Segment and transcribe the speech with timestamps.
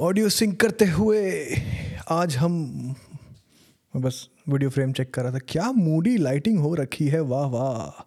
[0.00, 1.46] Audio sync करते हुए
[2.08, 2.94] आज हम
[3.96, 7.20] बस वीडियो फ्रेम चेक कर रहा था, क्या मूडी लाइटिंग हो रखी है?
[7.20, 8.02] वाह वाह।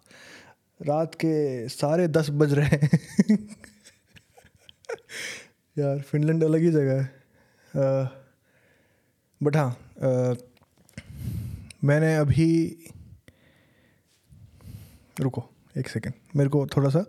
[0.82, 2.90] रात के साढ़े दस बज रहे हैं।
[5.78, 7.10] यार, फिनलैंड अलग ही जगह है।
[9.42, 9.78] बट हाँ
[11.84, 12.76] मैंने अभी,
[15.20, 17.04] रुको, एक सेकेंड। मेरे को थोड़ा सा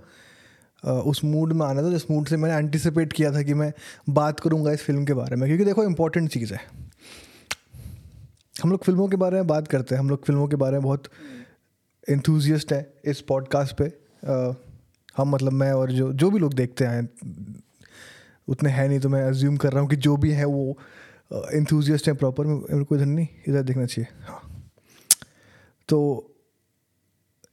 [0.85, 3.73] उस मूड में आना था जिस मूड से मैंने एंटिसिपेट किया था कि मैं
[4.09, 6.59] बात करूँगा इस फ़िल्म के बारे में। क्योंकि देखो इम्पोर्टेंट चीज़ है।
[8.63, 10.81] हम लोग फ़िल्मों के बारे में बात करते हैं। हम लोग फ़िल्मों के बारे में
[10.81, 11.03] बहुत
[12.09, 13.85] इंथुजियस्ट हैं इस पॉडकास्ट पे।
[14.23, 14.53] अ,
[15.17, 17.09] हम मतलब मैं और जो जो भी लोग देखते हैं
[18.47, 20.77] उतने हैं नहीं तो मैं अज्यूम कर रहा हूँ कि जो भी है वो
[21.53, 24.71] इंथुजियस्ट हैं प्रॉपर मेरे इधर नहीं इधर देखना चाहिए। हाँ।
[25.87, 25.99] तो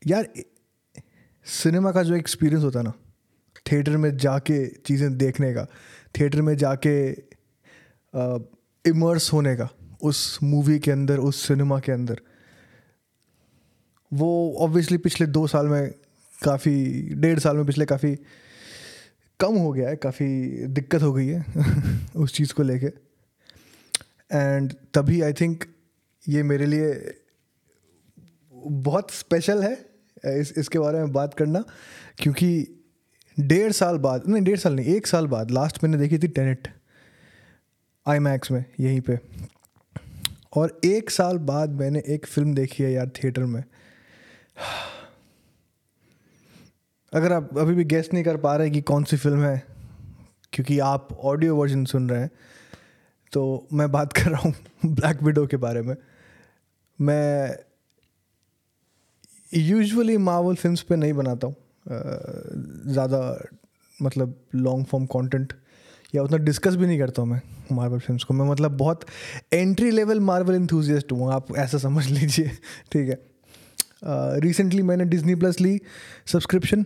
[0.07, 0.29] यार
[1.45, 2.93] सिनेमा का जो एक्सपीरियंस होता है ना
[3.73, 5.67] थिएटर में जाके चीज़ें देखने का,
[6.21, 7.11] थिएटर में जाके
[8.85, 9.69] इमर्स होने का,
[10.03, 12.21] उस मूवी के अंदर, उस सिनेमा के अंदर।
[14.13, 15.91] वो ऑब्वियसली पिछले दो साल में
[16.45, 18.17] काफ़ी, डेढ़ साल में पिछले काफ़ी
[19.41, 20.27] कम हो गया है, काफ़ी
[20.67, 21.45] दिक्कत हो गई है
[22.17, 22.87] उस चीज़ को लेके।
[24.33, 25.65] एंड तभी आई थिंक
[26.29, 27.15] ये मेरे लिए
[28.55, 29.73] बहुत स्पेशल है,
[30.41, 31.65] इस, इसके बारे में बात करना,
[32.19, 32.79] क्योंकि
[33.41, 36.69] डेढ़ साल बाद, नहीं, डेढ़ साल नहीं, एक साल बाद लास्ट मैंने देखी थी टेनेट
[38.07, 39.19] आई मैक्स में, यहीं पे।
[40.57, 43.63] और एक साल बाद मैंने एक फ़िल्म देखी है यार थिएटर में।
[47.13, 49.63] अगर आप अभी भी गेस नहीं कर पा रहे कि कौन सी फ़िल्म है,
[50.53, 52.31] क्योंकि आप ऑडियो वर्जन सुन रहे हैं
[53.33, 54.55] तो मैं बात कर रहा हूँ
[54.95, 55.97] ब्लैक विडो के बारे में।
[57.01, 57.57] मैं
[59.53, 61.55] यूजुअली मार्वल फिल्म्स पे नहीं बनाता हूँ।
[61.89, 63.49] ज़्यादा
[64.03, 65.53] मतलब लॉन्ग फॉर्म कंटेंट
[66.15, 67.41] या उतना डिस्कस भी नहीं करता हूँ मैं
[67.73, 69.05] मार्वल फिल्म्स को। मैं मतलब बहुत
[69.53, 72.51] एंट्री लेवल मार्वल इंथुजियस्ट हूँ आप ऐसा समझ लीजिए
[72.93, 73.19] ठीक है?
[74.05, 75.81] रिसेंटली uh, मैंने डिज्नी प्लस ली
[76.27, 76.85] सब्सक्रिप्शन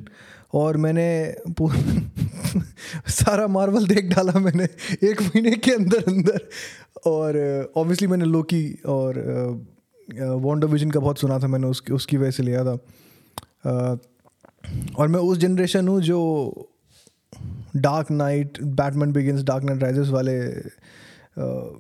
[0.55, 1.37] और मैंने
[3.09, 4.65] सारा मार्वल देख डाला मैंने
[5.11, 6.49] एक महीने के अंदर अंदर।
[7.07, 7.39] और
[7.77, 9.19] ऑब्वियसली uh, मैंने लोकी और
[10.19, 12.77] वॉन्डर uh, विजन का बहुत सुना था मैंने उसकी उसकी वजह से लिया था।
[14.99, 16.71] और मैं उस जनरेशन हूँ जो
[17.77, 20.39] dark knight Batman begins dark knight rises वाले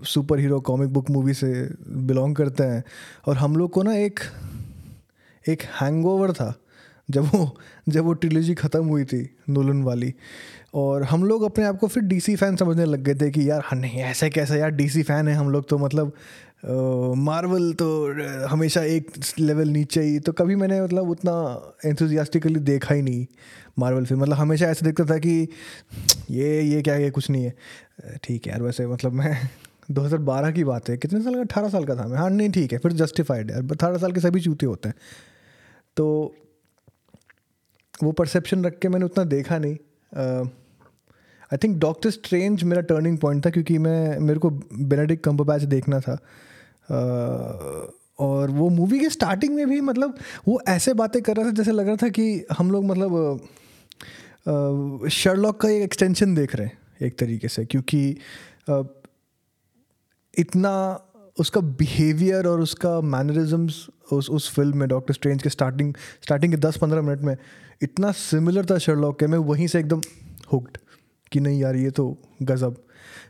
[0.06, 1.52] super hero comic book movie से
[1.88, 2.82] बिलोंग करते हैं।
[3.26, 4.20] और हम लोग को ना एक
[5.44, 6.54] एक हैंगओवर था
[7.10, 7.56] जब वो
[7.88, 9.18] जब वो ट्रिलॉजी ख़त्म हुई थी
[9.48, 10.12] नोलन वाली।
[10.74, 13.62] और हम लोग अपने आप को फिर डीसी फ़ैन समझने लग गए थे कि यार
[13.64, 14.56] हाँ नहीं, ऐसा कैसा?
[14.56, 16.12] यार डीसी फ़ैन है हम लोग तो मतलब
[17.16, 17.86] मार्वल तो
[18.46, 21.34] हमेशा एक लेवल नीचे ही तो कभी मैंने मतलब उतना
[21.84, 23.26] एंथुजियास्टिकली देखा ही नहीं
[23.78, 25.48] मार्वल फ़िल्म मतलब हमेशा ऐसा देखता था कि,
[26.30, 27.54] ये ये क्या, ये कुछ नहीं है।
[28.24, 29.48] ठीक है यार, वैसे मतलब मैं
[29.90, 31.40] 2012 की बात है, कितने साल का?
[31.40, 34.20] अठारह साल का था मैं। हाँ नहीं, ठीक है, फिर जस्टिफाइड है अठारह साल के
[34.20, 34.96] सभी चूते होते हैं।
[35.96, 36.34] तो
[38.02, 39.76] वो परसेप्शन रख के मैंने उतना देखा नहीं।
[41.52, 46.00] आई थिंक डॉक्टर स्ट्रेंज मेरा टर्निंग पॉइंट था, क्योंकि मैं, मेरे को बेनेडिक कम्बरबैच देखना
[46.00, 46.18] था।
[48.18, 51.72] और वो मूवी के स्टार्टिंग में भी मतलब वो ऐसे बातें कर रहा था जैसे
[51.72, 53.40] लग रहा था कि हम लोग मतलब
[55.08, 58.18] शर्लॉक का एक एक्सटेंशन देख रहे हैं एक तरीके से, क्योंकि
[60.38, 61.02] इतना
[61.38, 66.58] उसका बिहेवियर और उसका मैनरिज्म्स उस उस फ़िल्म में डॉक्टर स्ट्रेंज के स्टार्टिंग स्टार्टिंग के
[66.58, 67.36] दस पंद्रह मिनट में
[67.82, 70.00] इतना सिमिलर था शर्लॉक के मैं, वहीं से एकदम
[70.52, 70.78] हुक्ड
[71.32, 72.76] कि नहीं यार ये तो गज़ब।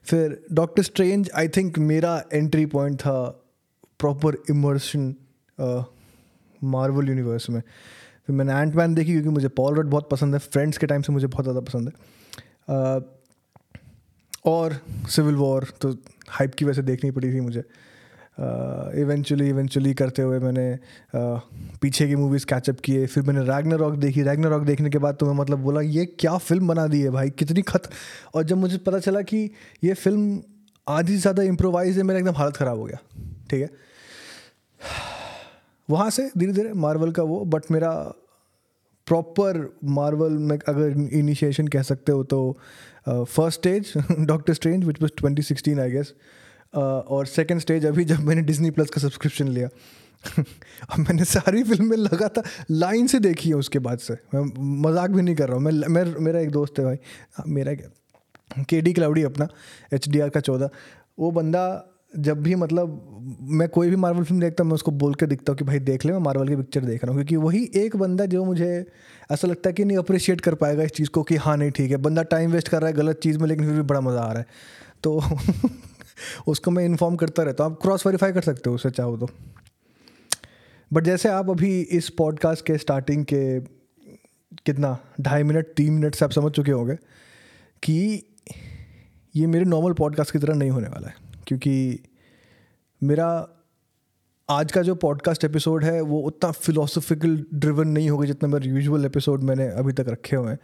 [0.05, 3.43] फिर डॉक्टर स्ट्रेंज आई थिंक मेरा एंट्री पॉइंट था
[4.00, 5.14] प्रॉपर इमर्शन
[6.60, 7.60] मार्वल यूनिवर्स में।
[8.26, 11.02] फिर मैंने एंट मैन देखी क्योंकि मुझे पॉल रड बहुत पसंद है। फ्रेंड्स के टाइम
[11.02, 12.14] से मुझे बहुत ज़्यादा पसंद है।
[12.66, 13.00] Uh,
[14.46, 14.72] और
[15.10, 15.90] सिविल वॉर तो
[16.30, 17.60] हाइप की वजह से देखनी पड़ी थी मुझे।
[19.00, 21.40] इवेंचुअली uh, इवेंचुअली करते हुए मैंने uh,
[21.82, 25.16] पीछे की मूवीज़ कैचअप किए। फिर मैंने रैगना रॉक देखी। रैगना रॉक देखने के बाद
[25.16, 27.30] तो मैं मतलब बोला ये क्या फ़िल्म बना दी है भाई?
[27.32, 27.88] कितनी खत
[28.34, 29.50] और जब मुझे पता चला कि
[29.84, 30.40] ये फ़िल्म
[30.87, 32.99] आधी से ज़्यादा इम्प्रोवाइज है मेरा एकदम हालत ख़राब हो गया।
[33.50, 33.70] ठीक है?
[35.90, 37.93] वहाँ से धीरे धीरे मार्वल का वो बट मेरा
[39.06, 42.58] प्रॉपर मार्वल में अगर इनिशिएशन कह सकते हो तो
[43.08, 43.93] first stage
[44.26, 46.14] doctor strange which was twenty sixteen I guess
[46.75, 49.69] और सेकेंड स्टेज अभी जब मैंने डिज्नी प्लस का सब्सक्रिप्शन लिया।
[50.38, 54.43] अब मैंने सारी फ़िल्में लगा था लाइन से देखी है उसके बाद से। मैं
[54.82, 56.96] मज़ाक भी नहीं कर रहा हूँ। मैं, मैं मेरा एक दोस्त है भाई।
[57.46, 57.73] मेरा
[58.69, 59.49] के डी क्लाउडी अपना
[59.93, 60.70] एच डी आर का चौदह।
[61.19, 61.64] वो बंदा
[62.18, 65.52] जब भी मतलब मैं कोई भी मार्वल फ़िल्म देखता हूँ, मैं उसको बोल के दिखता
[65.52, 67.96] हूँ कि भाई देख ले, मैं मार्वल की पिक्चर देख रहा हूँ। क्योंकि वही एक
[67.96, 68.86] बंदा जो मुझे
[69.32, 71.90] ऐसा लगता है कि नहीं अप्रिशिएट कर पाएगा इस चीज़ को कि हाँ नहीं, ठीक
[71.90, 74.20] है। बंदा टाइम वेस्ट कर रहा है, गलत चीज़ में, लेकिन फिर भी बड़ा मज़ा
[74.20, 74.46] आ रहा है।
[75.02, 75.22] तो
[76.46, 79.30] उसको मैं इन्फॉर्म करता रहता हूँ। आप क्रॉस वेरीफाई कर सकते हो उसे चाहो तो।
[80.92, 83.60] बट जैसे आप अभी इस पॉडकास्ट के स्टार्टिंग के
[84.66, 86.94] कितना, ढाई मिनट तीन मिनट से आप समझ चुके होंगे
[87.82, 88.22] कि
[89.36, 91.98] ये मेरे नॉर्मल पॉडकास्ट की तरह नहीं होने वाला है। क्योंकि
[93.02, 93.48] मेरा
[94.50, 99.04] आज का जो पॉडकास्ट एपिसोड है, वो उतना फिलोसफिकल ड्रिवन नहीं होगा जितना मेरे यूजुअल
[99.04, 100.58] एपिसोड मैंने अभी तक रखे हुए हैं।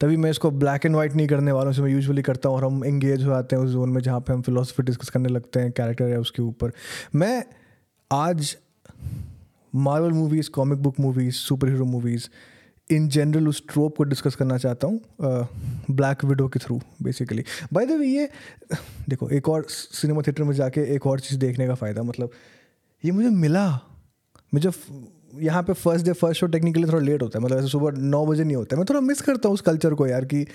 [0.00, 2.64] तभी मैं इसको ब्लैक एंड वाइट नहीं करने वाला हूँ मैं यूजुअली करता हूँ और
[2.64, 5.60] हम इंगेज हो जाते हैं उस जोन में जहाँ पे हम फिलोसफी डिस्कस करने लगते
[5.60, 6.72] हैं कैरेक्टर है उसके ऊपर।
[7.14, 7.44] मैं
[8.12, 8.56] आज
[9.74, 12.28] Marvel movies comic book movies super hero movies
[12.90, 15.00] in general उस ट्रोप को डिस्कस करना चाहता हूँ
[15.90, 18.28] ब्लैक विडो के through basically by the way ये,
[19.08, 22.30] देखो, एक और सिनेमा थिएटर में जाके एक और चीज़ देखने का फ़ायदा मतलब
[23.04, 23.68] ये मुझे मिला।
[24.54, 24.70] मुझे
[25.36, 28.24] यहाँ पे first day first show technically थोड़ा लेट होता है मतलब ऐसे सुबह नौ
[28.26, 30.46] बजे नहीं होता है। मैं थोड़ा मिस करता हूँ उस कल्चर को यार, कि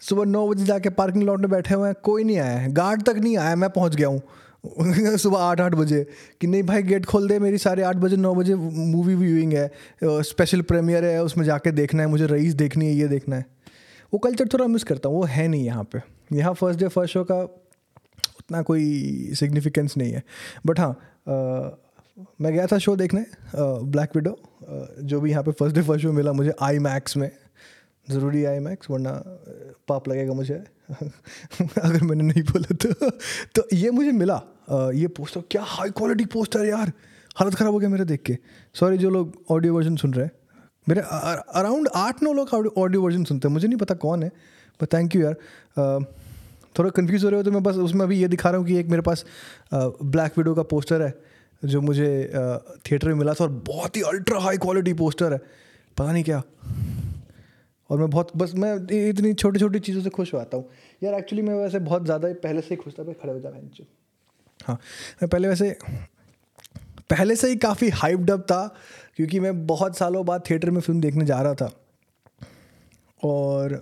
[0.00, 3.02] सुबह नौ बजे जाके पार्किंग लॉट में बैठे हुए हैं, कोई नहीं आया है गार्ड
[3.02, 4.22] तक नहीं आया मैं पहुँच गया हूँ।
[5.18, 6.02] सुबह आठ आठ बजे
[6.40, 10.22] कि नहीं भाई गेट खोल दे मेरी साढ़े आठ बजे, नौ बजे मूवी व्यूइंग है
[10.24, 13.46] स्पेशल प्रीमियर है, उसमें जाके देखना है, मुझे रईस देखनी है, ये देखना है।
[14.12, 16.00] वो कल्चर थोड़ा मिस करता हूँ, वो है नहीं यहाँ पे।
[16.32, 20.22] यहाँ फ़र्स्ट डे फ़र्स्ट शो का उतना कोई सिग्निफिकेंस नहीं है।
[20.66, 20.92] बट हाँ
[22.40, 23.24] मैं गया था शो देखने
[23.54, 24.36] ब्लैक विडो
[25.02, 27.30] जो भी यहाँ पे फ़र्स्ट डे फ़र्स्ट शो मिला मुझे आई मैक्स में।
[28.06, 29.12] ज़रूरी आई मैक्स वरना
[29.88, 30.54] पाप लगेगा मुझे।
[30.92, 33.10] अगर मैंने नहीं बोला तो
[33.54, 34.40] तो ये मुझे मिला।
[34.94, 36.92] ये पोस्टर क्या हाई क्वालिटी पोस्टर यार।
[37.36, 38.36] हालत ख़राब हो गया मेरे देख के।
[38.74, 40.32] सॉरी जो लोग ऑडियो वर्जन सुन रहे हैं।
[40.86, 44.28] मेरे अराउंड आठ नौ लोग ऑडियो वर्जन सुनते हैं। मुझे नहीं पता कौन है
[44.80, 45.34] बट थैंक यू यार।
[46.78, 48.76] थोड़ा कन्फ्यूज़ हो रहे हो तो मैं बस उसमें अभी ये दिखा रहा हूँ कि
[48.78, 49.24] एक मेरे पास
[49.74, 51.12] ब्लैक विडो का पोस्टर है,
[51.62, 52.08] जो मुझे
[52.86, 55.38] थिएटर में मिला था और बहुत ही अल्ट्रा हाई क्वालिटी पोस्टर है।
[55.96, 56.42] पता नहीं क्या।
[57.90, 58.74] और मैं बहुत, बस मैं
[59.08, 60.68] इतनी छोटी छोटी चीज़ों से खुश हो आता हूँ।
[61.02, 63.50] यार एक्चुअली मैं वैसे बहुत ज़्यादा पहले से ही खुश था भाई खड़े हो जा
[63.50, 63.84] जाना
[64.60, 64.78] हाँ
[65.22, 65.76] मैं पहले वैसे,
[67.10, 68.66] पहले से ही काफ़ी हाइप्ड अप था,
[69.16, 71.70] क्योंकि मैं बहुत सालों बाद थिएटर में फ़िल्म देखने जा रहा था।
[73.22, 73.80] और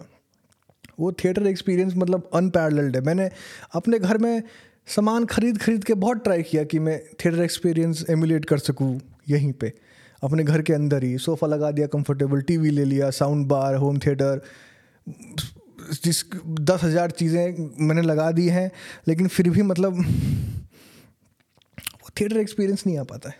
[1.00, 3.30] वो थिएटर एक्सपीरियंस मतलब अनपैरल्ड है। मैंने
[3.74, 4.42] अपने घर में
[4.88, 9.52] सामान खरीद खरीद के बहुत ट्राई किया कि मैं थिएटर एक्सपीरियंस एमुलेट कर सकूँ यहीं
[9.52, 9.72] पे।
[10.22, 13.98] अपने घर के अंदर ही सोफ़ा लगा दिया कंफर्टेबल टीवी ले लिया साउंड बार होम
[13.98, 14.40] थिएटर
[16.04, 16.24] जिस
[16.62, 18.70] दस हज़ार चीज़ें मैंने लगा दी हैं,
[19.08, 19.98] लेकिन फिर भी मतलब
[21.98, 23.36] वो थिएटर एक्सपीरियंस नहीं आ पाता है।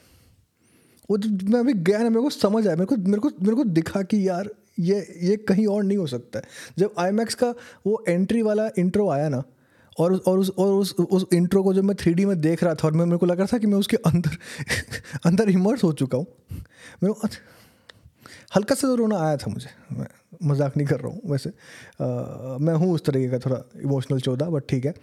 [1.08, 3.55] वो तो मैं अभी गया ना, मेरे को समझ आया, मेरे को मेरे को मेरे
[3.56, 4.50] को दिखा कि यार
[4.81, 6.44] ये ये कहीं और नहीं हो सकता है।
[6.79, 7.55] जब आई का
[7.87, 9.43] वो एंट्री वाला इंट्रो आया ना
[9.99, 12.75] और उस और उस और उस उस इंट्रो को जब मैं थ्री में देख रहा
[12.75, 14.37] था और मैं मेरे को लग रहा था कि मैं उसके अंदर
[15.27, 16.27] अंदर इमर्स हो चुका हूँ।
[17.03, 17.29] मेरे
[18.56, 20.06] हल्का सा तो रोना आया था मुझे। मैं
[20.43, 24.47] मज़ाक नहीं कर रहा हूँ वैसे। आ, मैं हूँ उस तरीके का थोड़ा इमोशनल चौदह
[24.47, 24.94] बट ठीक है।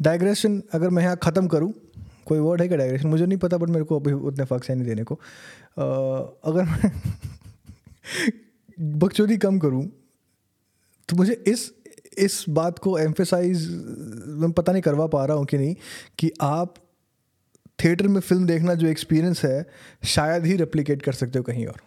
[0.00, 1.72] डाइग्रेशन अगर मैं यहाँ ख़त्म करूँ
[2.26, 4.84] कोई वर्ड है क्या डाइग्रेशन मुझे नहीं पता बट मेरे को अभी उतने फ़र्क नहीं
[4.84, 5.84] देने को। आ,
[6.44, 6.90] अगर मैं
[8.98, 9.86] बकचोदी कम करूँ
[11.08, 11.72] तो मुझे इस
[12.18, 13.68] इस बात को एम्फेसाइज
[14.40, 15.74] मैं पता नहीं करवा पा रहा हूँ कि नहीं,
[16.18, 16.74] कि आप
[17.84, 19.66] थिएटर में फ़िल्म देखना जो एक्सपीरियंस है,
[20.04, 21.80] शायद ही रेप्लिकेट कर सकते हो कहीं और।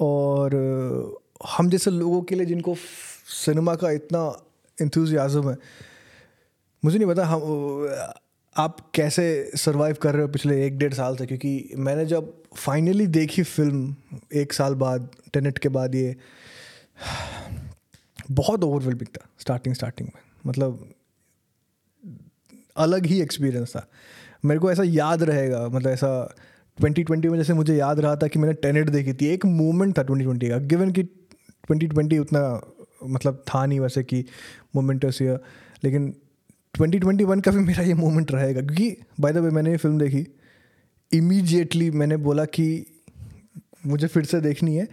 [0.00, 1.18] और,
[1.48, 2.74] हम जैसे लोगों के लिए जिनको
[3.34, 4.24] सिनेमा का इतना
[4.78, 5.56] इंथ्यूजियाज़म है,
[6.82, 8.24] मुझे नहीं पता हम,
[8.56, 13.06] आप कैसे सरवाइव कर रहे हो पिछले एक डेढ़ साल से, क्योंकि मैंने जब फाइनली
[13.06, 13.94] देखी फ़िल्म
[14.34, 16.16] एक साल बाद टेनेट के बाद ये
[18.30, 20.88] बहुत ओवरवेलमिंग था स्टार्टिंग स्टार्टिंग में। मतलब
[22.76, 23.86] अलग ही एक्सपीरियंस था।
[24.44, 26.34] मेरे को ऐसा याद रहेगा मतलब ऐसा
[26.78, 29.98] ट्वेंटी ट्वेंटी में जैसे मुझे याद रहा था कि मैंने टेनेट देखी थी। एक मोमेंट
[29.98, 32.60] था ट्वेंटी ट्वेंटी का गिवन कि ट्वेंटी ट्वेंटी उतना
[33.06, 34.24] मतलब था नहीं वैसे कि
[34.76, 35.38] मोमेंटस या
[35.84, 36.14] लेकिन
[36.74, 39.76] ट्वेंटी ट्वेंटी वन का भी मेरा ये मोमेंट रहेगा। क्योंकि बाय द वे मैंने ये
[39.76, 40.26] फ़िल्म देखी।
[41.12, 42.86] इमीजिएटली मैंने बोला कि
[43.86, 44.88] मुझे फिर से देखनी है,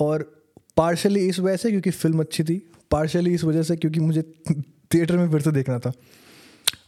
[0.00, 0.41] और
[0.76, 2.56] पार्शली इस वजह से क्योंकि फ़िल्म अच्छी थी
[2.90, 4.22] पार्शली इस वजह से क्योंकि मुझे
[4.94, 5.92] थिएटर में फिर से देखना था।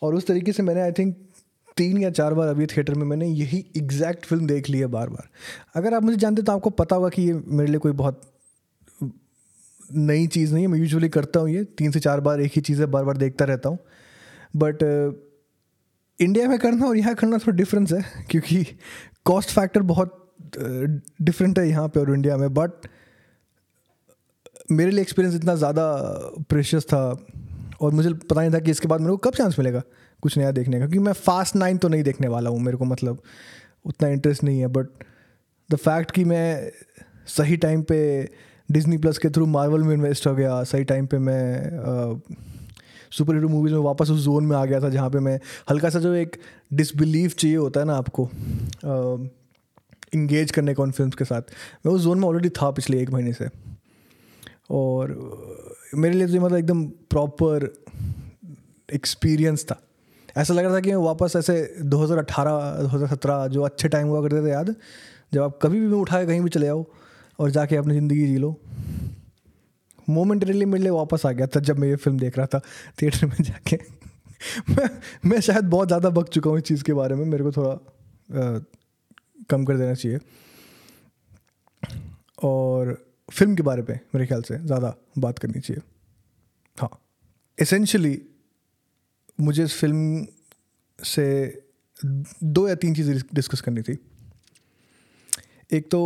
[0.03, 1.17] और उस तरीके से मैंने आई थिंक
[1.77, 5.09] तीन या चार बार अभी थिएटर में मैंने यही एग्जैक्ट फ़िल्म देख ली है बार
[5.09, 5.29] बार
[5.77, 8.21] अगर आप मुझे जानते तो आपको पता होगा कि ये मेरे लिए कोई बहुत
[9.91, 12.61] नई चीज़ नहीं है। मैं यूजुअली करता हूँ ये, तीन से चार बार एक ही
[12.63, 13.79] चीज़ें बार बार देखता रहता हूँ।
[14.57, 14.83] बट
[16.19, 18.65] इंडिया में करना और यहाँ करना थोड़ा डिफरेंस है, क्योंकि
[19.27, 20.21] कॉस्ट फैक्टर बहुत
[20.59, 22.87] डिफरेंट है यहाँ पे और इंडिया में। बट
[24.69, 25.87] मेरे लिए एक्सपीरियंस इतना ज़्यादा
[26.49, 27.03] प्रेशियस था
[27.81, 29.83] और मुझे पता नहीं था कि इसके बाद मेरे को कब चांस मिलेगा
[30.23, 32.85] कुछ नया देखने का, क्योंकि मैं फास्ट नाइन तो नहीं देखने वाला हूँ मेरे को
[32.85, 33.23] मतलब
[33.85, 34.87] उतना इंटरेस्ट नहीं है बट
[35.71, 36.71] द फैक्ट कि मैं
[37.29, 37.99] सही टाइम पे
[38.69, 42.21] डिज्नी प्लस के थ्रू मार्वल में इन्वेस्ट हो गया, सही टाइम पे मैं
[43.13, 45.39] सुपर हीरो मूवीज़ में वापस उस जोन में आ गया था जहाँ पे मैं
[45.71, 46.37] हल्का सा जो एक
[46.73, 48.29] डिसबिलीव चाहिए होता है ना आपको
[50.15, 51.43] इंगेज करने का उन फ़िल्म के साथ।
[51.87, 53.49] मैं उस जोन में ऑलरेडी था पिछले एक महीने से।
[54.71, 55.11] और
[55.95, 57.73] मेरे लिए तो मतलब एकदम प्रॉपर
[58.95, 59.81] एक्सपीरियंस था।
[60.37, 64.51] ऐसा लग रहा था कि वापस ऐसे 2018 2017 जो अच्छे टाइम हुआ करते थे
[64.51, 64.75] याद
[65.33, 66.85] जब आप कभी भी उठा के कहीं भी चले आओ
[67.39, 68.61] और जाके अपनी ज़िंदगी जी लो
[70.11, 72.61] मोमेंटरीली मेरे लिए वापस आ गया था जब मैं ये फ़िल्म देख रहा था
[73.03, 73.77] थिएटर में जाके।
[74.71, 74.89] मैं
[75.25, 77.71] मैं शायद बहुत ज़्यादा बक चुका हूँ इस चीज़ के बारे में मेरे को थोड़ा
[77.71, 78.61] आ,
[79.51, 80.19] कम कर देना चाहिए।
[82.43, 85.83] और फ़िल्म के बारे में मेरे ख्याल से ज़्यादा बात करनी चाहिए।
[86.79, 86.91] हाँ।
[87.59, 88.21] एसेंशली
[89.39, 90.27] मुझे इस फ़िल्म
[90.99, 91.27] से
[91.99, 93.99] दो या तीन चीज़ें डिस्कस करनी थी।
[95.73, 96.01] एक तो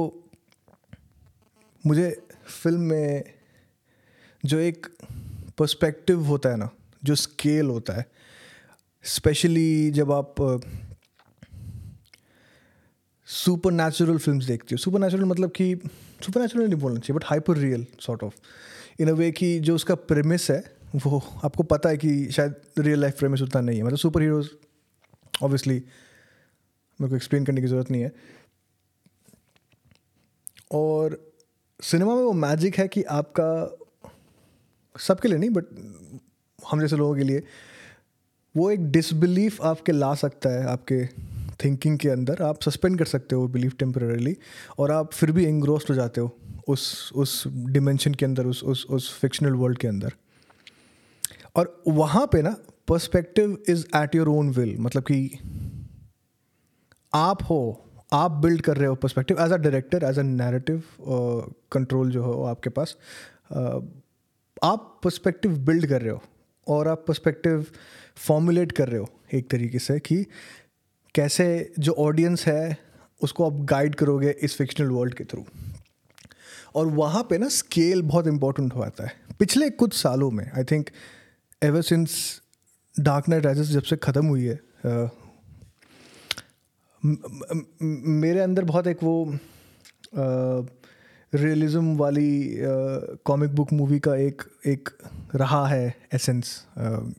[1.85, 2.11] मुझे
[2.63, 3.25] फ़िल्म में
[4.45, 4.87] जो एक
[5.59, 6.71] पर्सपेक्टिव होता है ना,
[7.05, 8.07] जो स्केल होता है
[9.05, 10.35] स्पेशली जब आप
[13.29, 15.75] सुपर नेचुरल फ़िल्म देखती हो। सुपर नेचुरल मतलब कि
[16.23, 18.35] सुपर नेचुरल नहीं बोलना चाहिए but hyper real sort of
[19.01, 23.01] in a way कि जो उसका प्रेमिस है, वो आपको पता है कि शायद रियल
[23.01, 24.51] लाइफ प्रेमिस उतना नहीं है। मतलब सुपर हीरोज
[25.43, 25.75] ऑब्वियसली
[27.01, 28.13] मेरे को एक्सप्लेन करने की ज़रूरत नहीं है।
[30.73, 31.33] और
[31.83, 33.79] सिनेमा में वो मैजिक है कि आपका,
[34.99, 35.65] सबके लिए नहीं बट
[36.71, 37.43] हम जैसे लोगों के लिए,
[38.57, 41.09] वो एक डिसबिलीफ आपके ला सकता है, आपके
[41.65, 44.37] थिंकिंग के अंदर आप सस्पेंड कर सकते हो बिलीफ टेम्परली
[44.79, 46.37] और आप फिर भी एंग्रोस्ड हो जाते हो
[46.69, 50.13] उस उस डिमेंशन के अंदर उस उस उस फिक्शनल वर्ल्ड के अंदर।
[51.57, 52.57] और वहाँ पे ना
[52.89, 55.39] perspective is at your own will मतलब कि
[57.15, 60.83] आप हो आप बिल्ड कर रहे हो perspective as a director as a narrative
[61.73, 62.97] control जो हो आपके पास
[63.53, 63.85] uh,
[64.63, 66.23] आप पर्सपेक्टिव बिल्ड कर रहे हो
[66.69, 67.67] और आप पर्सपेक्टिव
[68.17, 70.27] फॉर्मुलेट कर रहे हो एक तरीके से कि
[71.15, 72.79] कैसे जो ऑडियंस है
[73.23, 75.45] उसको आप गाइड करोगे इस फिक्शनल वर्ल्ड के थ्रू
[76.75, 80.65] और वहाँ पे ना स्केल बहुत इंपॉर्टेंट हो जाता है। पिछले कुछ सालों में I
[80.65, 80.91] think
[81.63, 82.41] ever since
[83.01, 85.09] dark knight rises जब से ख़त्म हुई है uh,
[87.83, 89.39] मेरे अंदर बहुत एक वो
[91.35, 92.57] रियलिज्म वाली
[93.25, 94.89] कॉमिक बुक मूवी का एक एक
[95.35, 96.67] रहा है एसेंस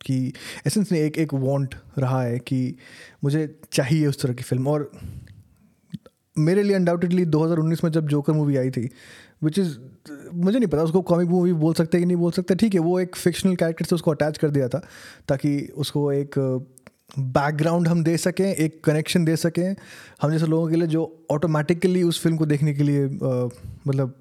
[0.06, 0.34] कि
[0.68, 2.76] एसेंस ने एक एक वांट रहा है कि
[3.24, 4.92] मुझे चाहिए उस तरह की फ़िल्म और
[6.38, 8.90] मेरे लिए अनडाउटेडली 2019 में जब जोकर मूवी आई थी
[9.44, 9.78] विच इज़
[10.34, 13.00] मुझे नहीं पता उसको कॉमिक मूवी बोल सकते कि नहीं बोल सकते, ठीक है, वो
[13.00, 14.82] एक फिक्शनल कैरेक्टर से उसको अटैच कर दिया था,
[15.28, 16.36] ताकि उसको एक
[17.18, 19.76] बैकग्राउंड हम दे सकें, एक कनेक्शन दे सकें,
[20.22, 24.14] हम जैसे लोगों के लिए जो ऑटोमेटिकली उस फ़िल्म को देखने के लिए मतलब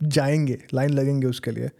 [0.00, 1.70] जाएँगे लाइन लगेंगे उसके लिए।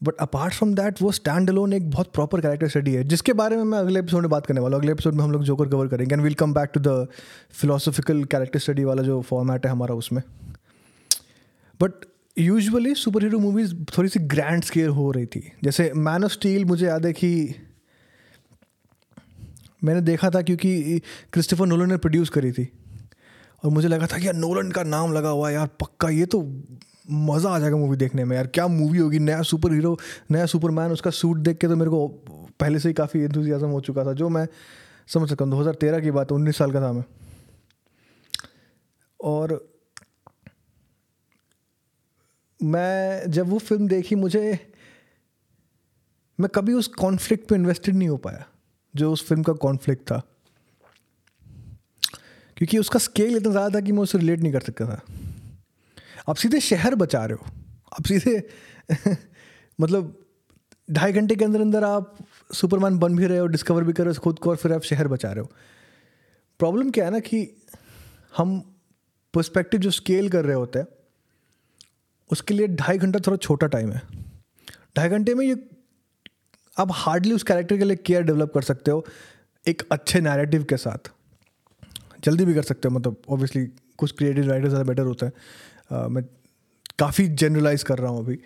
[0.00, 3.56] बट अपार्ट फ्रॉम दैट वो स्टैंड अलोन एक बहुत प्रॉपर कैरेक्टर स्टडी है, जिसके बारे
[3.56, 5.68] में मैं अगले एपिसोड में बात करने वाला हूँ। अगले एपिसोड में हम लोग जोकर
[5.68, 7.06] कवर करेंगे and will come back to the
[7.52, 10.22] philosophical character study वाला जो फॉर्मेट है हमारा उसमें।
[11.80, 12.04] But
[12.36, 16.64] usually super hero movies थोड़ी सी ग्रैंड स्केल हो रही थी। जैसे मैन ऑफ़ स्टील
[16.64, 17.54] मुझे याद है कि
[19.82, 21.00] मैंने देखा था क्योंकि
[21.32, 22.68] क्रिस्टोफर नोलन ने प्रोड्यूस करी थी।
[23.62, 26.26] और मुझे लगा था कि यार नोलन का नाम लगा हुआ है, यार पक्का ये
[26.26, 26.40] तो
[27.10, 29.18] मज़ा आ जाएगा मूवी देखने में। यार क्या मूवी होगी?
[29.20, 29.98] नया सुपर हीरो
[30.30, 32.06] नया सुपरमैन उसका सूट देख के तो मेरे को
[32.60, 34.46] पहले से ही काफ़ी इंथुजियाज़म हो चुका था, जो मैं
[35.08, 37.04] समझ सकता हूँ। दो हज़ार तेरह की बात उन्नीस साल का था मैं।
[39.20, 39.58] और
[42.60, 44.58] मैं जब वो फ़िल्म देखी, मुझे,
[46.38, 48.46] मैं कभी उस कॉन्फ्लिक्ट पे इन्वेस्टेड नहीं हो पाया।
[48.94, 50.22] जो उस फ़िल्म का कॉन्फ्लिक्ट था।
[52.56, 55.00] क्योंकि उसका स्केल इतना ज़्यादा था कि मैं उससे रिलेट नहीं कर सकता था।
[56.28, 57.46] आप सीधे शहर बचा रहे हो।
[57.92, 58.48] आप सीधे
[59.80, 60.16] मतलब
[60.90, 62.16] ढाई घंटे के अंदर अंदर आप
[62.54, 64.82] सुपरमैन बन भी रहे हो डिस्कवर भी कर रहे हो, खुद को और फिर आप
[64.82, 65.50] शहर बचा रहे हो।
[66.58, 67.66] प्रॉब्लम क्या है ना कि
[68.36, 68.58] हम
[69.34, 70.86] पर्सपेक्टिव जो स्केल कर रहे होते हैं,
[72.30, 74.02] उसके लिए ढाई घंटा थोड़ा छोटा टाइम है।
[74.96, 75.54] ढाई घंटे में ये
[76.80, 79.04] आप हार्डली उस कैरेक्टर के लिए केयर डेवलप कर सकते हो
[79.64, 81.10] एक अच्छे नैरेटिव के साथ।
[82.24, 83.64] जल्दी भी कर सकते हो मतलब ऑब्वियसली
[83.98, 86.24] कुछ क्रिएटिव राइटर ज़्यादा बेटर होते हैं। uh, मैं
[86.98, 88.38] काफ़ी जनरलाइज कर रहा हूँ अभी।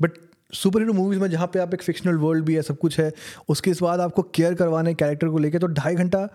[0.00, 0.18] बट
[0.52, 3.10] सुपर हीरो मूवीज़ में जहाँ पे आप एक फिक्शनल वर्ल्ड भी है सब कुछ है
[3.48, 6.28] उसके इस बाद आपको केयर करवाने कैरेक्टर को लेके तो ढाई घंटा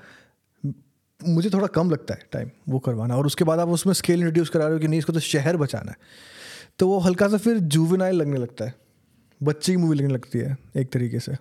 [1.20, 4.50] मुझे थोड़ा कम लगता है टाइम वो करवाना। और उसके बाद आप उसमें स्केल इंट्रोड्यूस
[4.50, 5.98] करा रहे हो कि नहीं इसको तो शहर बचाना है।
[6.80, 8.74] तो वो हल्का सा फिर जूवेनाइल लगने लगता है।
[9.44, 11.36] बच्चे की मूवी लगने लगती है एक तरीके से।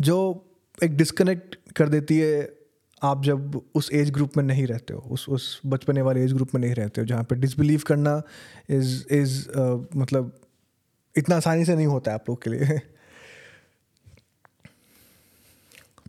[0.00, 0.46] जो
[0.84, 2.62] एक डिस्कनेक्ट कर देती है
[3.02, 6.54] आप जब उस एज ग्रुप में नहीं रहते हो उस उस बचपने वाले एज ग्रुप
[6.54, 8.22] में नहीं रहते हो जहाँ पे डिसबिलीव करना
[8.70, 10.40] इज़ इज़ uh, मतलब
[11.16, 12.80] इतना आसानी से नहीं होता है आप लोग के लिए।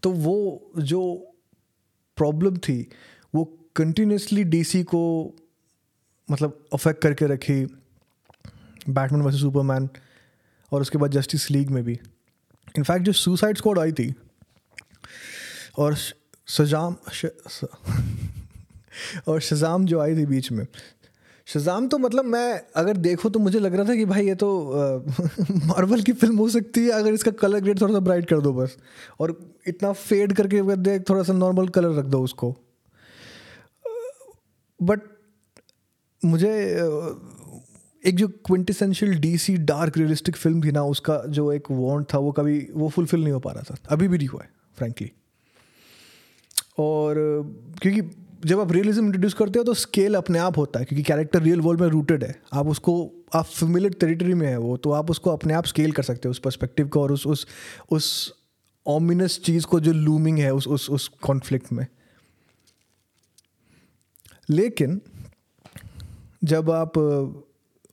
[0.04, 1.16] तो वो जो
[2.18, 2.88] प्रॉब्लम थी
[3.36, 3.44] वो
[3.76, 5.34] कंटिन्यूसली डीसी को
[6.32, 7.83] मतलब अफेक्ट करके रखी
[8.90, 9.90] बैटमैन वर्सेस सुपरमैन
[10.72, 12.00] और उसके बाद जस्टिस लीग में भी।
[12.78, 14.14] इनफैक्ट जो सुसाइड स्क्वाड आई थी
[15.78, 15.96] और
[16.48, 16.94] शजाम
[19.28, 20.66] और शजाम जो आई थी बीच में।
[21.48, 25.06] शजाम तो मतलब मैं अगर देखूँ तो मुझे लग रहा था कि भाई ये तो
[25.66, 28.54] मार्वल की फ़िल्म हो सकती है, अगर इसका कलर ग्रेड थोड़ा सा ब्राइट कर दो
[28.54, 28.78] बस।
[29.20, 32.56] और इतना फेड करके देख, थोड़ा सा नॉर्मल कलर रख दो उसको।
[34.80, 35.00] बट
[36.22, 36.76] मुझे
[38.04, 42.32] एक जो quintessential DC dark realistic film थी ना, उसका जो एक वॉन्ट था, वो
[42.32, 45.12] कभी, वो फुलफिल नहीं हो पा रहा था। अभी भी नहीं हुआ है फ्रेंकली
[46.80, 47.16] और,
[47.82, 48.02] क्योंकि
[48.46, 51.62] जब आप रियलिज्म इंट्रोड्यूस करते हो तो स्केल अपने आप होता है, क्योंकि कैरेक्टर रियल
[51.62, 55.30] वर्ल्ड में रूटेड है। आप उसको, आप फेमिलियर टेरिटरी में है वो तो आप उसको
[55.30, 57.48] अपने आप स्केल कर सकते हो, उस पर्सपेक्टिव को और उस उस
[57.92, 58.34] उस
[58.86, 61.86] ऑमिनस चीज़ को जो लूमिंग है, उस उस उस कॉन्फ्लिक्ट में।
[64.50, 65.02] लेकिन,
[66.44, 66.94] जब आप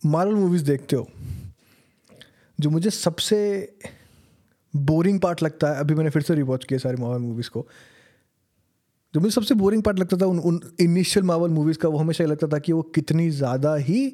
[0.02, 1.09] मार्वल मूवीज़ देखते हो,
[2.59, 3.38] जो मुझे सबसे
[4.75, 7.66] बोरिंग पार्ट लगता है, अभी मैंने फिर से रिवॉच किया सारी मार्वल मूवीज़ को,
[9.14, 12.25] जो मुझे सबसे बोरिंग पार्ट लगता था उन उन इनिशियल मार्वल मूवीज़ का, वो हमेशा
[12.25, 14.12] ये लगता था कि वो कितनी ज़्यादा ही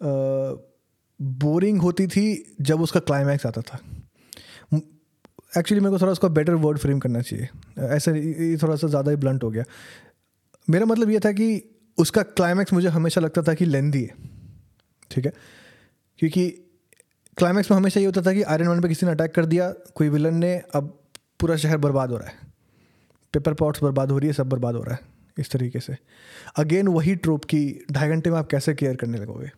[0.00, 3.78] बोरिंग होती थी जब उसका क्लाइमैक्स आता था।
[5.56, 7.48] एक्चुअली मेरे को थोड़ा उसका बेटर वर्ड फ्रेम करना चाहिए।
[7.86, 9.64] ऐसा ये थोड़ा सा ज़्यादा ही ब्लंट हो गया।
[10.68, 11.46] मेरा मतलब ये था कि
[11.98, 14.27] उसका क्लाइमैक्स मुझे हमेशा लगता था कि लेंदी है।
[15.10, 15.32] ठीक है?
[16.18, 16.48] क्योंकि
[17.36, 19.70] क्लाइमैक्स में हमेशा ये होता था कि आयरन मैन पे किसी ने अटैक कर दिया,
[19.70, 20.98] कोई विलन ने, अब
[21.40, 22.46] पूरा शहर बर्बाद हो रहा है।
[23.34, 25.00] पेपर पॉट्स बर्बाद हो रही है, सब बर्बाद हो रहा है,
[25.38, 25.96] इस तरीके से।
[26.56, 27.60] अगेन वही ट्रोप की
[27.92, 29.50] ढाई घंटे में आप कैसे केयर करने लगोगे?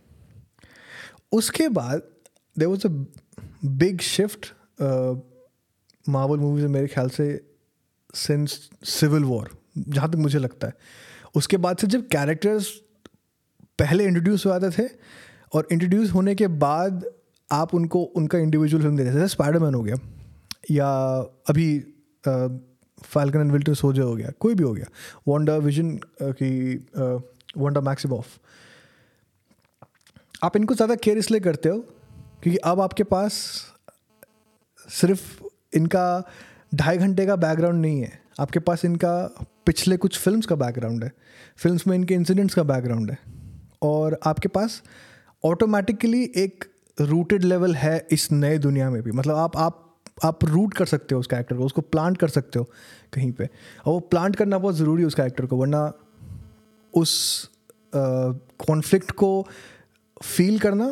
[1.32, 2.02] उसके बाद
[2.56, 2.90] there was a
[3.64, 4.52] big shift
[6.06, 7.26] Marvel movies मेरे ख्याल से
[8.14, 10.74] सिंस सिविल वॉर जहाँ तक मुझे लगता है।
[11.34, 12.68] उसके बाद से जब कैरेक्टर्स
[13.78, 14.88] पहले इंट्रोड्यूस हुए आते थे
[15.52, 17.04] और इंट्रोड्यूस होने के बाद
[17.48, 19.96] आप उनको, उनका इंडिविजुअल फ़िल्म देते थे स्पाइडरमैन हो गया,
[20.70, 20.88] या
[21.48, 21.78] अभी
[23.04, 24.86] फाल्कन एंड विल्टर सोजर हो गया, कोई भी हो गया
[25.28, 26.74] वॉन्डा विजन की
[27.56, 28.38] वॉन्डा मैक्सिमॉफ
[30.44, 31.78] आप इनको ज़्यादा केयर इसलिए करते हो,
[32.42, 33.32] क्योंकि अब आपके पास
[34.88, 36.22] सिर्फ़ इनका
[36.74, 39.12] ढाई घंटे का बैकग्राउंड नहीं है, आपके पास इनका
[39.66, 41.12] पिछले कुछ फिल्म्स का बैकग्राउंड है
[41.58, 43.18] फिल्म्स में इनके इंसिडेंट्स का बैकग्राउंड है,
[43.82, 44.82] और आपके पास
[45.44, 46.64] ऑटोमेटिकली एक
[46.98, 49.86] रूटेड लेवल है इस नए दुनिया में भी। मतलब आप आप
[50.24, 52.64] आप रूट कर सकते हो उस कैरेक्टर को, उसको प्लांट कर सकते हो
[53.12, 55.92] कहीं पे। और वो प्लांट करना बहुत ज़रूरी है उस कैरेक्टर को, वरना
[56.94, 57.50] उस
[57.94, 59.46] कॉन्फ्लिक्ट को
[60.24, 60.84] फील करना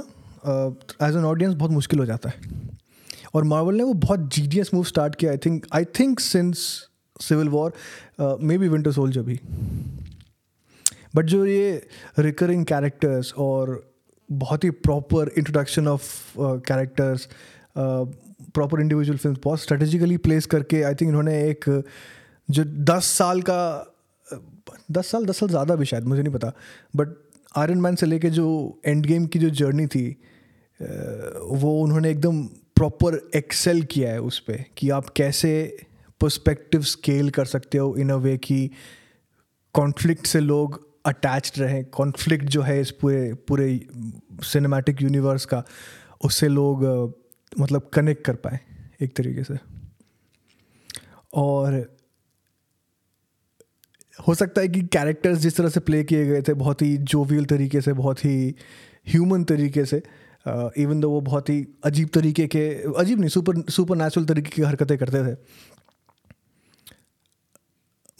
[1.06, 2.68] एज एन ऑडियंस बहुत मुश्किल हो जाता है।
[3.34, 6.58] और मार्वल ने वो बहुत जीडियस मूव स्टार्ट किया I think I think since
[7.20, 7.72] civil war
[8.42, 9.40] may be winter soldier भी।
[11.16, 13.87] बट जो ये रिकरिंग कैरेक्टर्स और
[14.32, 17.28] बहुत ही proper introduction of characters
[17.78, 21.82] proper individual film बहुत स्ट्रेटेजिकली प्लेस करके आई थिंक इन्होंने एक,
[22.50, 23.94] जो दस साल का,
[24.90, 26.52] दस साल दस साल ज़्यादा भी शायद, मुझे नहीं पता
[26.96, 27.08] बट
[27.56, 30.16] आयरन मैन से लेके जो एंड गेम की जो जर्नी थी
[31.42, 35.76] वो उन्होंने एकदम प्रॉपर एक्सेल किया है उस पर कि आप कैसे
[36.20, 38.70] पर्सपेक्टिव स्केल कर सकते हो इन अ वे कि
[39.74, 43.68] कॉन्फ्लिक्ट से लोग अटैच्ड रहें कॉन्फ्लिक्ट जो है इस पूरे पूरे
[44.44, 45.62] सिनेमैटिक यूनिवर्स का,
[46.24, 46.84] उससे लोग
[47.52, 48.60] मतलब कनेक्ट कर पाए
[49.02, 49.58] एक तरीके से।
[51.34, 51.74] और
[54.18, 57.44] हो सकता है कि कैरेक्टर्स जिस तरह से प्ले किए गए थे, बहुत ही जोवियल
[57.46, 58.54] तरीके से, बहुत ही
[59.08, 60.02] ह्यूमन तरीके से
[60.46, 62.68] इवन दो वो बहुत ही अजीब तरीके के,
[62.98, 65.36] अजीब नहीं सुपर सुपर नेचुरल तरीके की हरकतें करते थे।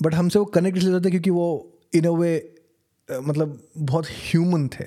[0.01, 1.47] बट हमसे वो कनेक्ट इसलिए थे क्योंकि वो
[1.95, 2.33] इन अ वे
[3.11, 4.87] मतलब बहुत ह्यूमन थे।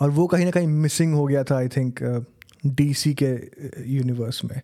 [0.00, 2.02] और वो कहीं ना कहीं मिसिंग हो गया था आई थिंक
[2.66, 3.32] डीसी के
[3.86, 4.60] यूनिवर्स में।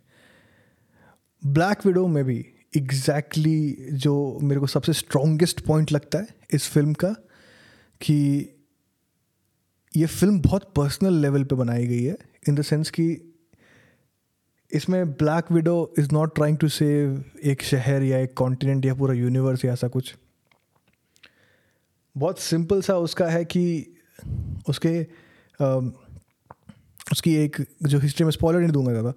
[1.42, 2.44] ब्लैक विडो में भी
[2.76, 7.08] एग्जैक्टली exactly जो मेरे को सबसे स्ट्रॉन्गेस्ट पॉइंट लगता है इस फ़िल्म का,
[8.00, 8.48] कि
[9.94, 12.16] ये फ़िल्म बहुत पर्सनल लेवल पे बनाई गई है
[12.48, 13.04] इन द सेंस कि
[14.72, 19.14] इसमें black widow is not trying to save एक शहर या एक कॉन्टिनेंट या पूरा
[19.14, 20.14] यूनिवर्स या ऐसा कुछ।
[22.16, 23.62] बहुत सिंपल सा उसका है कि
[24.68, 25.00] उसके
[27.12, 29.12] उसकी एक जो हिस्ट्री में स्पॉइलर नहीं दूँगा ज़्यादा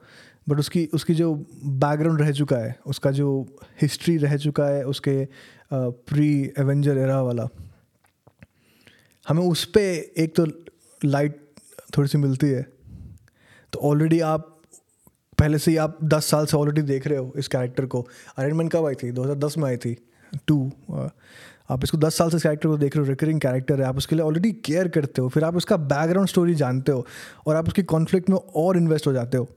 [0.50, 3.46] बट उसकी उसकी जो बैकग्राउंड रह चुका है, उसका जो
[3.82, 5.28] हिस्ट्री रह चुका है उसके
[5.74, 6.30] प्री
[6.60, 7.48] एवेंजर एरा वाला,
[9.28, 10.46] हमें उस पर एक तो
[11.02, 11.40] लाइट
[11.98, 12.62] थोड़ी सी मिलती है।
[13.74, 14.52] तो ऑलरेडी आप,
[15.38, 18.02] पहले से ही आप दस साल से ऑलरेडी देख रहे हो इस कैरेक्टर को।
[18.38, 19.12] अरेंजमेंट कब आई थी?
[19.12, 19.98] 2010 में आई थी।
[20.48, 20.72] टू
[21.70, 23.98] आप इसको दस साल से इस कैरेक्टर को देख रहे हो रिकरिंग कैरेक्टर है, आप
[23.98, 27.06] उसके लिए ऑलरेडी केयर करते हो, फिर आप उसका बैकग्राउंड स्टोरी जानते हो
[27.48, 29.48] और आप उसकी कॉन्फ्लिक्ट में और इन्वेस्ट हो जाते हो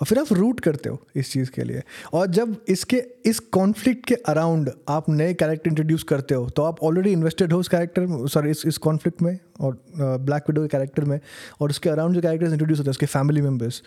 [0.00, 1.82] और फिर आप रूट करते हो इस चीज़ के लिए।
[2.12, 6.82] और जब इसके, इस कॉन्फ्लिक्ट के अराउंड आप नए कैरेक्टर इंट्रोड्यूस करते हो तो आप
[6.82, 11.04] ऑलरेडी इन्वेस्टेड हो उस कैरेक्टर सॉरी इस इस कॉन्फ्लिक्ट में और ब्लैक विडो के कैरेक्टर
[11.04, 11.18] में
[11.60, 13.82] और उसके अराउंड जो कैरेक्टर्स इंट्रोड्यूस होते हैं, उसके family members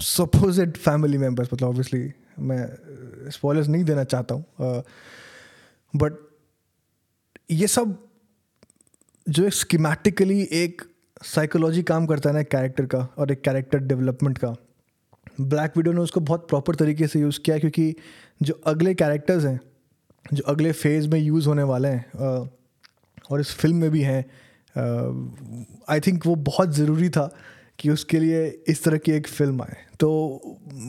[0.00, 2.66] supposed family members मतलब ऑब्वियसली मैं
[3.30, 4.82] स्पॉयलर्स नहीं देना चाहता हूँ
[5.96, 6.12] बट
[7.50, 8.08] ये सब
[9.28, 10.82] जो एक स्कीमेटिकली एक
[11.22, 14.56] साइकोलॉजी काम करता है ना कैरेक्टर का और एक कैरेक्टर डेवलपमेंट का
[15.40, 17.94] ब्लैक वीडियो ने उसको बहुत प्रॉपर तरीके से यूज़ किया क्योंकि
[18.42, 19.60] जो अगले कैरेक्टर्स हैं,
[20.32, 22.10] जो अगले फ़ेज़ में यूज़ होने वाले हैं
[23.30, 24.24] और इस फ़िल्म में भी हैं
[25.88, 27.34] आई थिंक वो बहुत ज़रूरी था
[27.78, 30.40] कि उसके लिए इस तरह की एक फ़िल्म आए। तो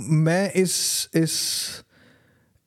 [0.10, 1.34] मैं इस इस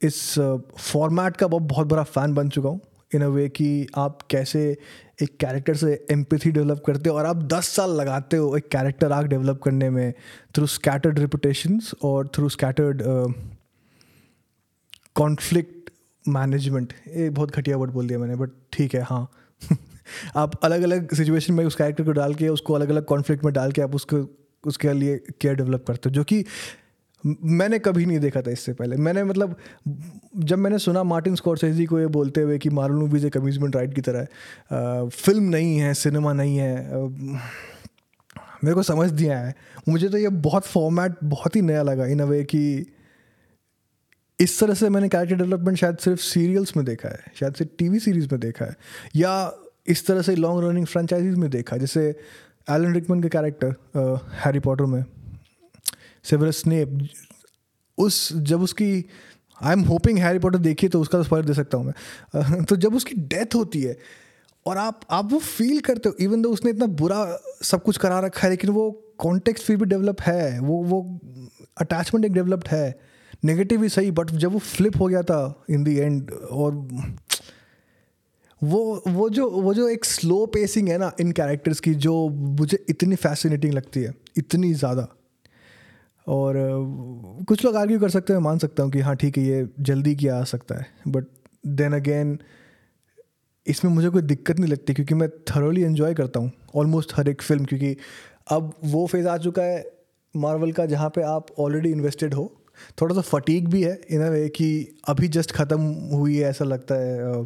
[0.02, 0.35] इस
[0.78, 2.80] फॉर्मेट का बहुत बहुत बड़ा फ़ैन बन चुका हूँ
[3.14, 4.78] इन अ वे कि आप कैसे
[5.22, 9.12] एक कैरेक्टर से एम्पथी डेवलप करते हो और आप दस साल लगाते हो एक कैरेक्टर
[9.12, 10.12] आर्क डेवलप करने में
[10.57, 13.02] थ्रू स्कैटर्ड रिपुटेशंस और थ्रू स्कैटर्ड
[15.14, 15.90] कॉन्फ्लिक्ट
[16.28, 19.30] मैनेजमेंट ये बहुत घटिया वर्ड बोल दिया मैंने बट ठीक है हाँ।
[20.37, 23.52] आप अलग अलग सिचुएशन में उस कैरेक्टर को डाल के, उसको अलग अलग कॉन्फ्लिक्ट में
[23.54, 24.16] डाल के आप उसको,
[24.64, 26.44] उसके लिए केयर डेवलप करते हो, जो कि
[27.26, 29.56] मैंने कभी नहीं देखा था इससे पहले। मैंने मतलब
[30.38, 33.94] जब मैंने सुना मार्टिन स्कॉर्सेजी को ये बोलते हुए कि मार्वल मूवीज़ एक अम्यूजमेंट राइड
[33.94, 36.90] की तरह है फ़िल्म नहीं है, सिनेमा नहीं है
[38.64, 39.54] मेरे को समझ दिया है।
[39.88, 42.87] मुझे तो ये बहुत फॉर्मेट बहुत ही नया लगा इन अ वे कि
[44.38, 47.98] इस तरह से मैंने कैरेक्टर डेवलपमेंट शायद सिर्फ़ सीरियल्स में देखा है, शायद से टीवी
[48.00, 48.76] सीरीज़ में देखा है,
[49.16, 49.52] या
[49.87, 52.08] इस तरह से लॉन्ग रनिंग फ्रेंचाइजीज में देखा जैसे
[52.70, 53.74] एलन रिकमन के कैरेक्टर
[54.44, 55.04] हैरी पॉटर में।
[56.24, 56.98] सेवरस स्नेप
[57.98, 59.04] उस, जब उसकी
[59.60, 62.76] I am hoping Harry Potter देखिए तो उसका तो स्पॉइलर दे सकता हूँ मैं। तो
[62.76, 63.96] जब उसकी डेथ होती है,
[64.66, 68.18] और आप आप वो फील करते हो इवन दो उसने इतना बुरा सब कुछ करा
[68.20, 71.20] रखा है, लेकिन वो कॉन्टेक्स्ट फिर भी डेवलप है, वो वो
[71.80, 72.98] अटैचमेंट एक डेवलप्ड है
[73.44, 76.72] नेगेटिव ही सही बट जब वो फ्लिप हो गया था इन दी एंड और
[78.62, 82.84] वो वो जो वो जो एक स्लो पेसिंग है ना इन कैरेक्टर्स की, जो मुझे
[82.88, 85.06] इतनी फैसिनेटिंग लगती है, इतनी ज़्यादा।
[86.26, 86.54] और
[87.48, 90.14] कुछ लोग आर्ग्यू कर सकते हैं मान सकता हूँ कि हाँ ठीक है ये जल्दी
[90.16, 91.26] किया आ सकता है। बट
[91.66, 92.38] देन अगेन
[93.66, 97.42] इसमें मुझे कोई दिक्कत नहीं लगती क्योंकि मैं थरोली इन्जॉय करता हूँ ऑलमोस्ट हर एक
[97.42, 97.96] फ़िल्म क्योंकि
[98.52, 99.84] अब वो फ़ेज़ आ चुका है
[100.34, 102.52] मार्वल का जहाँ पे आप ऑलरेडी इन्वेस्टेड हो।
[103.00, 104.68] थोड़ा सा फटीक भी है इन अ वे कि
[105.08, 105.80] अभी जस्ट ख़त्म
[106.12, 107.44] हुई है ऐसा लगता है आ,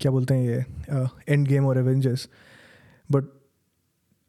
[0.00, 2.28] क्या बोलते हैं ये एंड गेम और एवेंजर्स
[3.10, 3.24] बट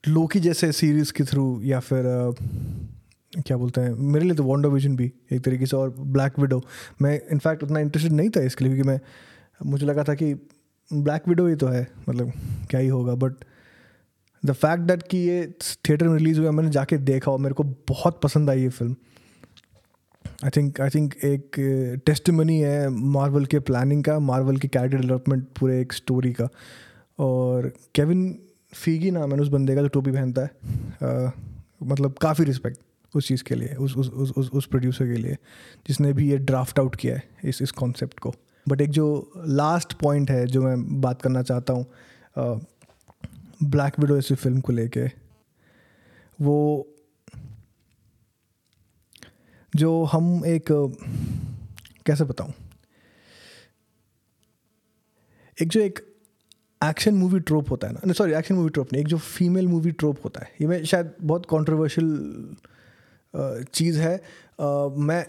[0.03, 2.31] लोकी जैसे सीरीज़ के थ्रू या फिर आ,
[3.37, 6.63] क्या बोलते हैं मेरे लिए तो वॉन्डो विजन भी एक तरीके से और ब्लैक विडो
[7.01, 8.99] मैं इनफैक्ट उतना इंटरेस्टेड नहीं था इसके लिए क्योंकि मैं
[9.65, 10.33] मुझे लगा था कि
[10.93, 12.31] ब्लैक विडो ही तो है मतलब
[12.69, 13.33] क्या ही होगा बट
[14.45, 15.53] द फैक्ट दैट कि ये
[15.89, 18.95] थिएटर में रिलीज़ हुआ मैंने जाके देखा और मेरे को बहुत पसंद आई ये फ़िल्म
[20.43, 21.51] आई थिंक आई थिंक एक
[22.05, 26.49] टेस्टमनी है मार्वल के प्लानिंग का मार्वल के कैरेक्टर डेवलपमेंट पूरे एक स्टोरी का।
[27.19, 28.39] और केविन
[28.73, 30.51] फीगी नाम है उस बंदे का जो टोपी पहनता है
[31.03, 31.31] uh,
[31.83, 32.79] मतलब काफ़ी रिस्पेक्ट
[33.15, 35.37] उस चीज़ के लिए उस उस उस उस, प्रोड्यूसर के लिए
[35.87, 38.33] जिसने भी ये ड्राफ्ट आउट किया है इस इस कॉन्सेप्ट को।
[38.69, 41.85] बट एक जो लास्ट पॉइंट है जो मैं बात करना चाहता हूँ
[43.63, 45.07] ब्लैक विडो ऐसी फ़िल्म को लेके
[46.41, 46.87] वो
[49.75, 50.65] जो हम एक
[52.05, 52.53] कैसे बताऊँ?
[55.61, 55.99] एक जो एक
[56.83, 59.91] एक्शन मूवी ट्रोप होता है ना सॉरी एक्शन मूवी ट्रोप नहीं एक जो फीमेल मूवी
[59.91, 62.07] ट्रोप होता है ये मैं शायद बहुत कंट्रोवर्शियल
[63.33, 64.15] चीज़ है।
[64.99, 65.25] मैं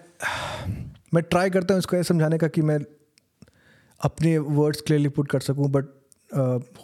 [1.15, 2.79] मैं ट्राई करता हूँ इसको ये समझाने का कि मैं
[4.01, 5.85] अपने वर्ड्स क्लियरली पुट कर सकूँ बट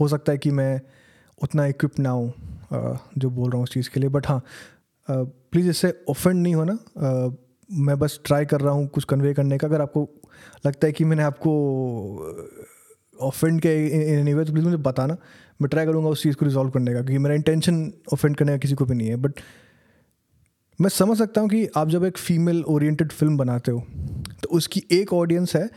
[0.01, 0.81] हो सकता है कि मैं
[1.39, 2.33] उतना इक्विप ना हूँ
[3.19, 4.43] जो बोल रहा हूँ उस चीज़ के लिए। बट हाँ
[5.09, 6.79] प्लीज़ इससे ऑफेंड नहीं होना।
[7.71, 10.09] मैं बस ट्राई कर रहा हूँ कुछ कन्वे करने का। अगर आपको
[10.67, 11.53] लगता है कि मैंने आपको
[13.23, 13.75] ऑफेंड के
[14.13, 15.17] इन वे तो प्लीज़ मुझे बताना।
[15.63, 18.59] मैं ट्राई करूँगा उस चीज़ को रिजॉल्व करने का, क्योंकि मेरा इंटेंशन ऑफेंड करने का
[18.59, 19.41] किसी को भी नहीं है। बट
[20.81, 23.81] मैं समझ सकता हूँ कि आप जब एक फीमेल ओरिएंटेड फ़िल्म बनाते हो
[24.43, 25.69] तो उसकी एक ऑडियंस है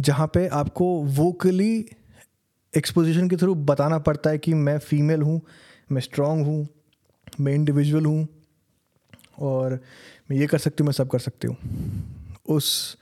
[0.00, 0.86] जहाँ पे आपको
[1.16, 1.86] वोकली
[2.72, 5.40] एक्सपोजिशन के थ्रू बताना पड़ता है कि मैं फीमेल हूँ,
[5.92, 6.66] मैं स्ट्रांग हूँ,
[7.40, 8.28] मैं इंडिविजुअल हूँ
[9.38, 9.80] और
[10.30, 11.56] मैं ये कर सकती हूँ, मैं सब कर सकती हूँ।
[12.48, 12.96] उस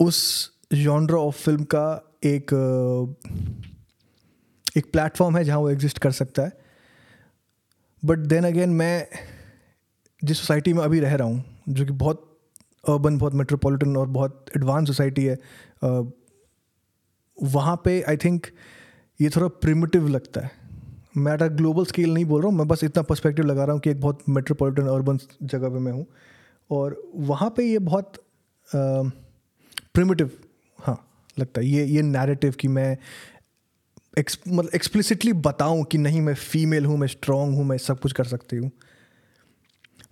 [0.00, 2.52] उस जॉनर ऑफ़ फ़िल्म का एक
[4.76, 6.52] एक प्लेटफॉर्म है जहाँ वो एग्जिस्ट कर सकता है।
[8.04, 9.06] बट देन अगेन मैं
[10.22, 12.26] जिस सोसाइटी में अभी रह रहा हूँ, जो कि बहुत
[12.84, 15.38] अर्बन बहुत मेट्रोपॉलिटन और बहुत एडवांस सोसाइटी है
[17.38, 18.46] वहाँ पे आई थिंक
[19.20, 20.50] ये थोड़ा प्रिमिटिव लगता है।
[21.16, 23.80] मैं एट ग्लोबल स्केल नहीं बोल रहा हूँ, मैं बस इतना पर्सपेक्टिव लगा रहा हूँ
[23.80, 26.06] कि एक बहुत मेट्रोपॉलिटन अर्बन जगह पे मैं हूँ।
[26.70, 28.16] और वहाँ पे ये बहुत
[28.68, 30.30] प्रिमिटिव
[30.78, 30.96] हाँ
[31.38, 32.96] लगता है। ये ये नैरेटिव कि मैं
[34.18, 38.12] एक्स मतलब एक्सप्लिसिटली बताऊँ कि नहीं, मैं फीमेल हूँ, मैं स्ट्रांग हूँ, मैं सब कुछ
[38.12, 38.70] कर सकती हूँ।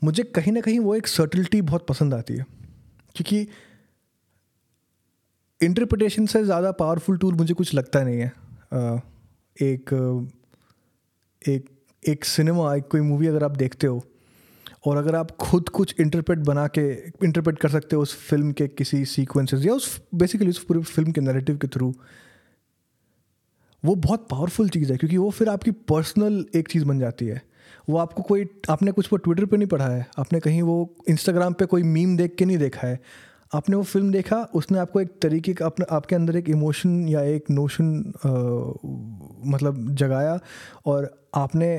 [0.02, 2.44] मुझे कहीं ना कहीं वो एक सर्टिलिटी बहुत पसंद आती है।
[3.16, 3.46] क्योंकि
[5.61, 8.32] इंटरप्रटेशन से ज़्यादा पावरफुल टूल मुझे कुछ लगता नहीं है।
[9.56, 9.90] एक
[11.42, 11.68] एक
[12.02, 14.02] एक सिनेमा एक कोई मूवी अगर आप देखते हो,
[14.87, 16.82] और अगर आप खुद कुछ इंटरप्रेट बना के
[17.24, 21.12] इंटरप्रेट कर सकते हो उस फ़िल्म के किसी सीक्वेंसेस या उस बेसिकली उस पूरी फ़िल्म
[21.12, 21.92] के नैरेटिव के थ्रू
[23.82, 27.42] वो बहुत पावरफुल चीज़ है, क्योंकि वो फिर आपकी पर्सनल एक चीज़ बन जाती है।
[27.88, 30.07] वो आपको कोई, आपने कुछ वो ट्विटर पे नहीं पढ़ा है?
[30.18, 33.01] आपने कहीं वो इंस्टाग्राम पे कोई मीम देख के नहीं देखा है?
[33.55, 34.37] आपने वो फ़िल्म देखा?
[34.55, 38.12] उसने आपको एक तरीके का अपने, आपके अंदर एक इमोशन या एक नोशन
[39.46, 40.38] मतलब जगाया
[40.87, 41.70] और आपने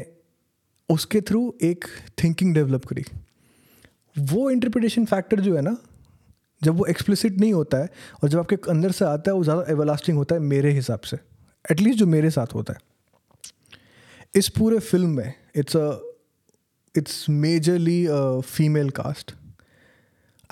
[0.89, 1.85] उसके थ्रू एक
[2.23, 3.03] थिंकिंग डेवलप करी।
[4.15, 5.75] वो इंटरप्रिटेशन फैक्टर जो है ना,
[6.61, 7.89] जब वो एक्सप्लिसिट नहीं होता है
[8.23, 11.17] और जब आपके अंदर से आता है, वो ज़्यादा एवरलास्टिंग होता है मेरे हिसाब से।
[11.65, 12.79] एटलीस्ट जो मेरे साथ होता है।
[14.35, 15.99] इस पूरे फ़िल्म में it's a
[16.97, 18.07] it's majorly
[18.41, 19.35] female cast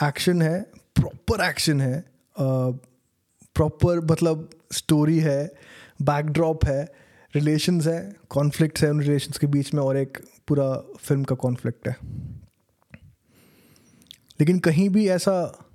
[0.03, 0.61] action है
[0.95, 2.05] प्रॉपर एक्शन है
[2.39, 5.53] प्रॉपर मतलब स्टोरी है
[6.01, 6.93] बैकड्रॉप है
[7.35, 11.87] रिलेशंस है कॉन्फ्लिक्ट है उन रिलेशंस के बीच में और एक पूरा फ़िल्म का कॉन्फ्लिक्ट
[11.87, 11.95] है।
[14.39, 15.65] लेकिन कहीं भी ऐसा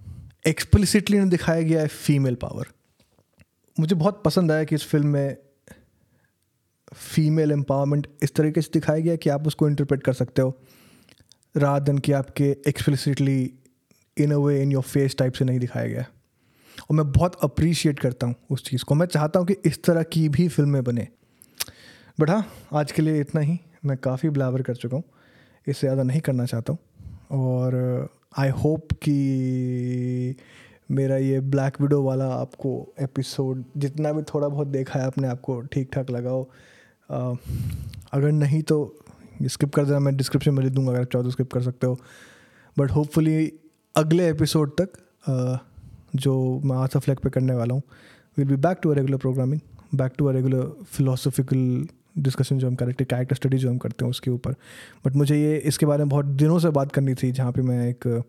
[0.47, 2.67] एक्सप्लिसिटली नहीं दिखाया गया है फीमेल पावर
[3.81, 5.37] मुझे बहुत पसंद आया कि इस फ़िल्म में
[6.93, 10.57] फीमेल एम्पावरमेंट इस तरीके से दिखाया गया कि आप उसको इंटरप्रेट कर सकते हो।
[11.57, 13.53] रात दिन कि आपके explicitly
[14.17, 16.05] in a way in your face type से नहीं दिखाया गया।
[16.81, 20.03] और मैं बहुत अप्रिशिएट करता हूँ उस चीज़ को। मैं चाहता हूँ कि इस तरह
[20.03, 21.09] की भी फ़िल्में बने।
[22.21, 25.05] बट हाँ आज के लिए इतना ही। मैं काफ़ी ब्लावर कर चुका हूँ।
[25.67, 26.79] इससे ज़्यादा नहीं करना चाहता हूँ।
[27.41, 30.37] और आई होप कि
[30.91, 35.61] मेरा ये ब्लैक विडो वाला आपको एपिसोड जितना भी थोड़ा बहुत देखा है आपने आपको
[35.63, 36.49] ठीक ठाक लगाओ।
[37.13, 38.77] अगर नहीं तो
[39.43, 41.99] स्किप कर देना, मैं डिस्क्रिप्शन में लिख दूँगा अगर चाहो तो स्किप कर सकते हो।
[42.77, 43.53] बट होपफुली
[43.95, 44.93] अगले एपिसोड तक
[46.17, 47.83] जो मैं आर्थ फ्लैग पे करने वाला हूँ
[48.37, 49.61] will be back to a regular programming
[49.95, 51.87] back to a regular philosophical
[52.19, 54.55] discussion जो हम करेक्ट कैरेक्टर स्टडी जो हम करते हैं उसके ऊपर।
[55.07, 57.89] बट मुझे ये, इसके बारे में बहुत दिनों से बात करनी थी, जहाँ पे मैं
[57.89, 58.23] एक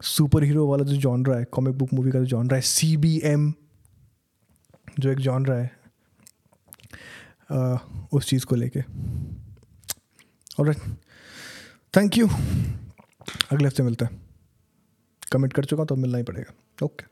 [0.00, 3.20] सुपर हीरो वाला जो जॉनरा है कॉमिक बुक मूवी का जो जॉनरा है सी बी
[3.24, 3.52] एम
[4.98, 5.70] जो एक जॉनरा है
[8.12, 8.80] उस चीज़ को लेके।
[10.58, 10.74] और
[11.94, 12.28] थैंक यू
[13.52, 14.20] अगले हफ़्ते मिलते हैं।
[15.32, 17.09] कमिट कर चुका तो मिलना ही पड़ेगा। ओके